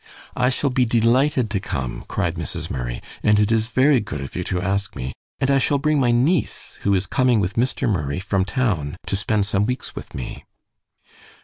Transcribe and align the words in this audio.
"I 0.35 0.49
shall 0.49 0.71
be 0.71 0.83
delighted 0.83 1.51
to 1.51 1.59
come," 1.59 2.05
cried 2.07 2.33
Mrs. 2.33 2.71
Murray, 2.71 3.03
"and 3.21 3.37
it 3.39 3.51
is 3.51 3.67
very 3.67 3.99
good 3.99 4.19
of 4.19 4.35
you 4.35 4.43
to 4.45 4.59
ask 4.59 4.95
me, 4.95 5.13
and 5.39 5.51
I 5.51 5.59
shall 5.59 5.77
bring 5.77 5.99
my 5.99 6.09
niece, 6.09 6.79
who 6.81 6.95
is 6.95 7.05
coming 7.05 7.39
with 7.39 7.53
Mr. 7.53 7.87
Murray 7.87 8.19
from 8.19 8.43
town 8.43 8.97
to 9.05 9.15
spend 9.15 9.45
some 9.45 9.67
weeks 9.67 9.95
with 9.95 10.15
me." 10.15 10.45